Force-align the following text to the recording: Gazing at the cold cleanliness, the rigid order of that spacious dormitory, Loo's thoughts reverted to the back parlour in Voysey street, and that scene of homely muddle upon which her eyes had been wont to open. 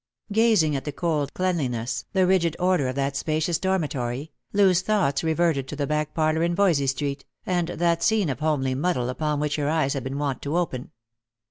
Gazing 0.31 0.75
at 0.75 0.83
the 0.83 0.91
cold 0.91 1.31
cleanliness, 1.35 2.05
the 2.11 2.25
rigid 2.25 2.55
order 2.59 2.87
of 2.87 2.95
that 2.95 3.15
spacious 3.15 3.59
dormitory, 3.59 4.31
Loo's 4.51 4.81
thoughts 4.81 5.23
reverted 5.23 5.67
to 5.67 5.75
the 5.75 5.85
back 5.85 6.15
parlour 6.15 6.41
in 6.41 6.55
Voysey 6.55 6.87
street, 6.87 7.23
and 7.45 7.67
that 7.67 8.01
scene 8.01 8.29
of 8.31 8.39
homely 8.39 8.73
muddle 8.73 9.09
upon 9.09 9.39
which 9.39 9.57
her 9.57 9.69
eyes 9.69 9.93
had 9.93 10.03
been 10.03 10.17
wont 10.17 10.41
to 10.41 10.57
open. 10.57 10.89